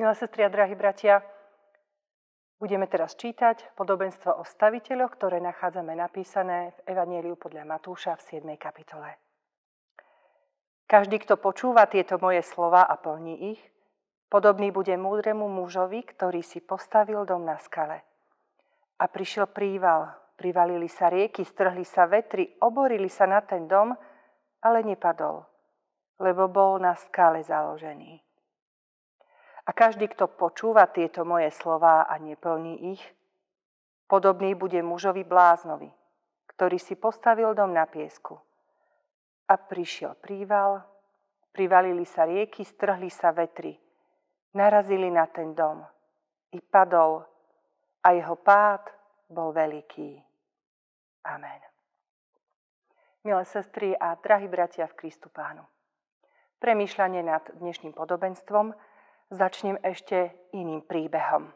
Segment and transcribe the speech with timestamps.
[0.00, 1.20] Milé sestri a drahí bratia,
[2.56, 8.48] budeme teraz čítať podobenstvo o staviteľoch, ktoré nachádzame napísané v Evanieliu podľa Matúša v 7.
[8.56, 9.20] kapitole.
[10.88, 13.60] Každý, kto počúva tieto moje slova a plní ich,
[14.32, 18.00] podobný bude múdremu mužovi, ktorý si postavil dom na skale.
[18.96, 23.92] A prišiel príval, privalili sa rieky, strhli sa vetry, oborili sa na ten dom,
[24.64, 25.44] ale nepadol,
[26.24, 28.29] lebo bol na skale založený.
[29.70, 33.02] A každý, kto počúva tieto moje slová a neplní ich,
[34.10, 35.86] podobný bude mužovi bláznovi,
[36.50, 38.34] ktorý si postavil dom na piesku.
[39.46, 40.82] A prišiel príval,
[41.54, 43.78] privalili sa rieky, strhli sa vetry,
[44.58, 45.86] narazili na ten dom
[46.50, 47.22] i padol
[48.02, 48.90] a jeho pád
[49.30, 50.18] bol veľký.
[51.30, 51.62] Amen.
[53.22, 55.62] Milé sestry a drahí bratia v Kristu Pánu.
[56.58, 58.74] Premýšľanie nad dnešným podobenstvom–
[59.30, 61.54] Začnem ešte iným príbehom.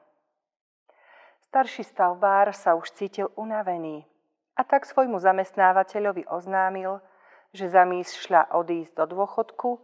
[1.50, 4.06] Starší stavbár sa už cítil unavený
[4.55, 7.02] a tak svojmu zamestnávateľovi oznámil,
[7.50, 9.83] že zamýšľa odísť do dôchodku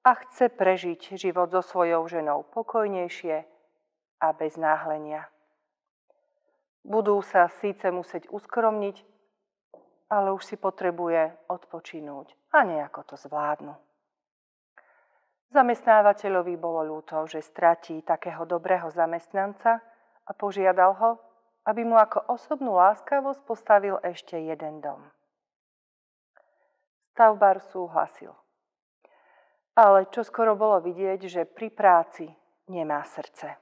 [0.00, 3.44] a chce prežiť život so svojou ženou pokojnejšie
[4.24, 5.28] a bez náhlenia.
[6.88, 8.96] Budú sa síce musieť uskromniť,
[10.08, 13.76] ale už si potrebuje odpočinúť a nejako to zvládnu.
[15.54, 19.78] Zamestnávateľovi bolo ľúto, že stratí takého dobrého zamestnanca
[20.26, 21.10] a požiadal ho,
[21.66, 25.02] aby mu ako osobnú láskavosť postavil ešte jeden dom.
[27.14, 28.34] Stavbar súhlasil.
[29.76, 32.26] Ale čo skoro bolo vidieť, že pri práci
[32.68, 33.54] nemá srdce.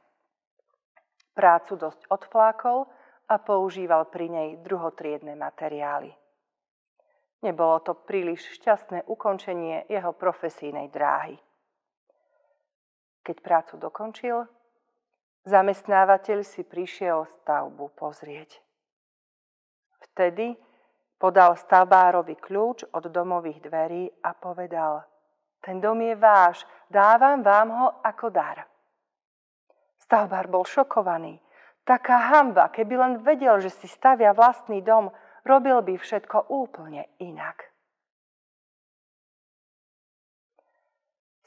[1.34, 2.86] Prácu dosť odflákol
[3.28, 6.14] a používal pri nej druhotriedne materiály.
[7.44, 11.36] Nebolo to príliš šťastné ukončenie jeho profesijnej dráhy.
[13.24, 14.44] Keď prácu dokončil,
[15.48, 18.60] zamestnávateľ si prišiel stavbu pozrieť.
[20.12, 20.52] Vtedy
[21.16, 25.08] podal stavbárovi kľúč od domových dverí a povedal,
[25.64, 28.68] ten dom je váš, dávam vám ho ako dar.
[29.96, 31.40] Stavbár bol šokovaný.
[31.88, 35.08] Taká hamba, keby len vedel, že si stavia vlastný dom,
[35.48, 37.72] robil by všetko úplne inak.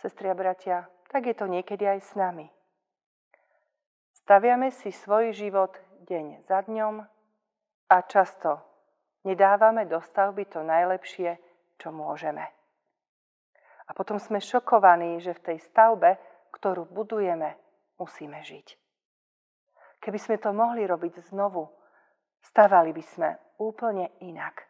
[0.01, 2.47] Sestri a bratia, tak je to niekedy aj s nami.
[4.13, 6.99] Staviame si svoj život deň za dňom
[7.87, 8.59] a často
[9.23, 11.39] nedávame do stavby to najlepšie,
[11.79, 12.43] čo môžeme.
[13.87, 16.19] A potom sme šokovaní, že v tej stavbe,
[16.51, 17.55] ktorú budujeme,
[17.95, 18.75] musíme žiť.
[20.03, 21.71] Keby sme to mohli robiť znovu,
[22.43, 23.29] stavali by sme
[23.63, 24.67] úplne inak.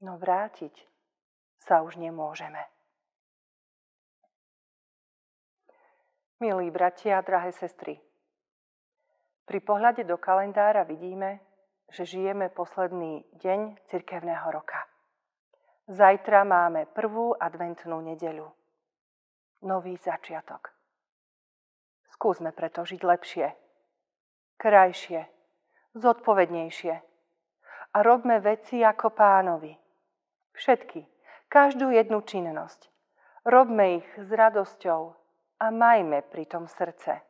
[0.00, 0.72] No vrátiť
[1.60, 2.79] sa už nemôžeme.
[6.40, 8.00] Milí bratia drahé sestry,
[9.44, 11.36] pri pohľade do kalendára vidíme,
[11.92, 14.80] že žijeme posledný deň cirkevného roka.
[15.84, 18.48] Zajtra máme prvú adventnú nedeľu.
[19.68, 20.72] Nový začiatok.
[22.16, 23.46] Skúsme preto žiť lepšie,
[24.56, 25.28] krajšie,
[25.92, 26.94] zodpovednejšie
[27.92, 29.76] a robme veci ako pánovi.
[30.56, 31.04] Všetky,
[31.52, 32.88] každú jednu činnosť.
[33.44, 35.19] Robme ich s radosťou,
[35.60, 37.20] a majme pri tom srdce,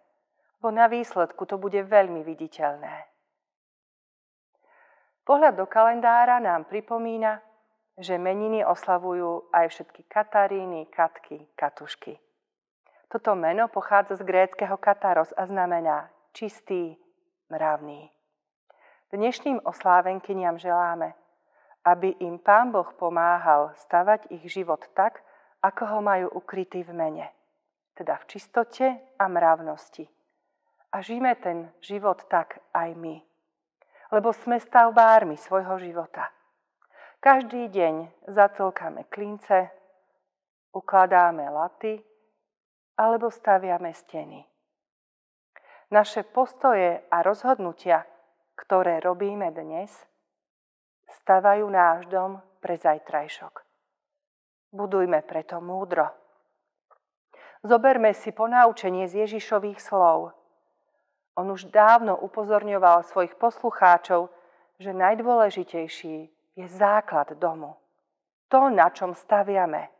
[0.62, 3.10] bo na výsledku to bude veľmi viditeľné.
[5.26, 7.42] Pohľad do kalendára nám pripomína,
[7.98, 12.16] že meniny oslavujú aj všetky Kataríny, Katky, Katušky.
[13.10, 16.94] Toto meno pochádza z gréckého kataros a znamená čistý,
[17.50, 18.14] mravný.
[19.10, 21.18] Dnešným oslávenkyniam želáme,
[21.82, 25.18] aby im Pán Boh pomáhal stavať ich život tak,
[25.58, 27.26] ako ho majú ukrytý v mene
[27.94, 28.86] teda v čistote
[29.18, 30.08] a mravnosti.
[30.90, 33.16] A žijeme ten život tak aj my.
[34.10, 36.30] Lebo sme stavbármi svojho života.
[37.20, 39.70] Každý deň zatlkame klince,
[40.72, 42.00] ukladáme laty
[42.98, 44.40] alebo staviame steny.
[45.90, 48.06] Naše postoje a rozhodnutia,
[48.56, 49.90] ktoré robíme dnes,
[51.22, 53.54] stavajú náš dom pre zajtrajšok.
[54.70, 56.29] Budujme preto múdro
[57.60, 60.32] Zoberme si ponaučenie z Ježišových slov.
[61.36, 64.32] On už dávno upozorňoval svojich poslucháčov,
[64.80, 66.16] že najdôležitejší
[66.56, 67.76] je základ domu.
[68.48, 69.92] To, na čom staviame.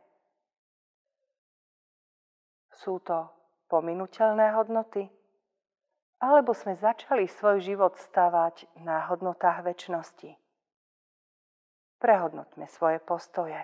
[2.73, 3.29] Sú to
[3.69, 5.05] pominuteľné hodnoty?
[6.21, 10.33] Alebo sme začali svoj život stavať na hodnotách väčšnosti?
[12.01, 13.61] Prehodnotme svoje postoje.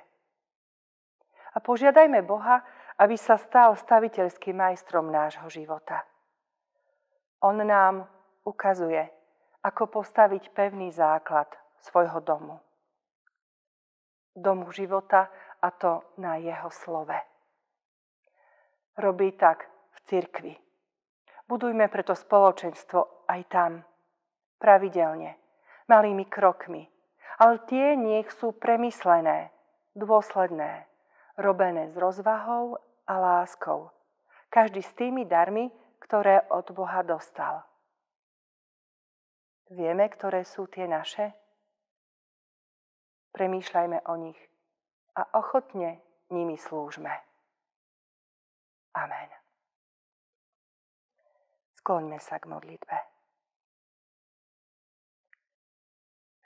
[1.53, 2.61] A požiadajme Boha,
[2.97, 6.01] aby sa stal staviteľským majstrom nášho života.
[7.45, 8.09] On nám
[8.41, 9.05] ukazuje,
[9.61, 11.45] ako postaviť pevný základ
[11.77, 12.57] svojho domu.
[14.33, 15.29] Domu života
[15.61, 17.17] a to na jeho slove.
[18.97, 20.53] Robí tak v cirkvi.
[21.45, 23.71] Budujme preto spoločenstvo aj tam,
[24.57, 25.38] pravidelne,
[25.85, 26.89] malými krokmi,
[27.38, 29.53] ale tie nech sú premyslené,
[29.94, 30.89] dôsledné,
[31.38, 33.89] robené s rozvahou a láskou.
[34.51, 35.71] Každý s tými darmi,
[36.04, 37.63] ktoré od Boha dostal.
[39.68, 41.36] Vieme, ktoré sú tie naše?
[43.36, 44.39] Premýšľajme o nich
[45.19, 46.00] a ochotne
[46.31, 47.12] nimi slúžme.
[48.95, 49.30] Amen.
[51.83, 52.98] Skloňme sa k modlitbe.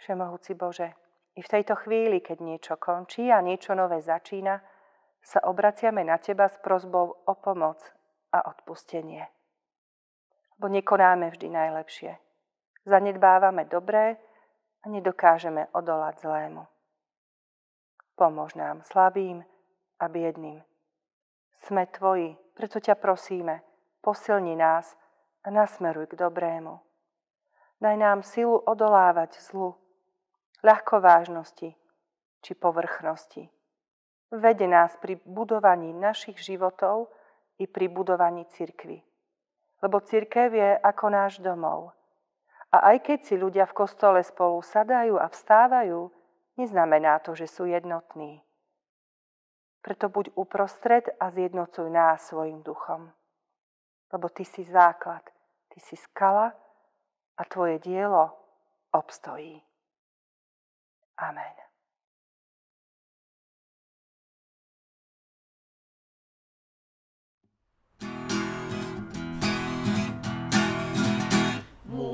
[0.02, 0.90] Všemohúci Bože,
[1.38, 4.60] i v tejto chvíli, keď niečo končí a niečo nové začína,
[5.22, 7.78] sa obraciame na Teba s prozbou o pomoc
[8.34, 9.30] a odpustenie.
[10.58, 12.12] Bo nekonáme vždy najlepšie.
[12.86, 14.18] Zanedbávame dobré
[14.82, 16.66] a nedokážeme odolať zlému.
[18.18, 19.46] Pomôž nám slabým
[20.02, 20.62] a biedným.
[21.62, 23.62] Sme Tvoji, preto ťa prosíme,
[24.02, 24.98] posilni nás
[25.46, 26.82] a nasmeruj k dobrému.
[27.82, 29.78] Daj nám silu odolávať zlu,
[30.66, 31.78] ľahkovážnosti
[32.42, 33.61] či povrchnosti
[34.32, 37.12] Vede nás pri budovaní našich životov
[37.60, 39.04] i pri budovaní cirkvy.
[39.84, 41.92] Lebo cirkev je ako náš domov.
[42.72, 46.08] A aj keď si ľudia v kostole spolu sadajú a vstávajú,
[46.56, 48.40] neznamená to, že sú jednotní.
[49.84, 53.12] Preto buď uprostred a zjednocuj nás svojim duchom.
[54.14, 55.28] Lebo ty si základ,
[55.76, 56.56] ty si skala
[57.36, 58.32] a tvoje dielo
[58.96, 59.60] obstojí.
[61.18, 61.71] Amen.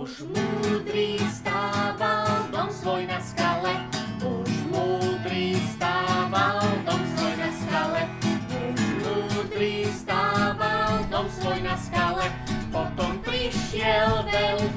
[0.07, 3.75] Muž múdry stával dom svoj na skale,
[4.23, 8.07] muž múdry stával dom svoj na skale,
[8.47, 12.23] muž múdry stával dom svoj na skale,
[12.71, 14.76] potom prišiel veľký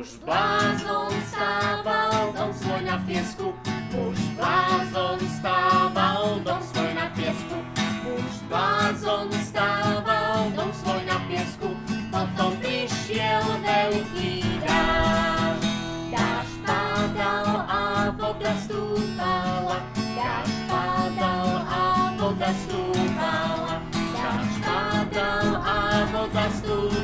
[0.00, 3.52] Muž blázon stával dom svoj na piesku,
[3.92, 7.60] muž blázon stával dom svoj na piesku,
[8.08, 11.76] muž blázon stával dom svoj na piesku,
[12.08, 15.60] potom prišiel veľký dáž.
[16.08, 19.84] Dáž padal a voda stúpala,
[20.16, 21.84] dáž padal a
[22.16, 23.84] voda stúpala,
[24.16, 25.76] dáž padal a
[26.08, 26.99] voda stúpala,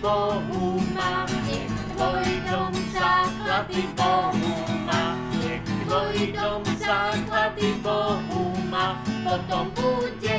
[0.00, 0.80] Bohu
[1.46, 4.54] nech tvoj dom základy Bohu
[5.40, 10.38] nech tvoj dom základy Bohu má, potom bude